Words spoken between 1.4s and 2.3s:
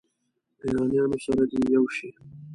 دې یو شي.